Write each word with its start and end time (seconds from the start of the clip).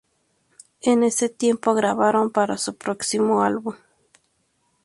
En 0.81 1.03
este 1.03 1.29
tiempo 1.29 1.75
grabaron 1.75 2.31
para 2.31 2.57
su 2.57 2.75
próximo 2.75 3.43
álbum. 3.43 3.75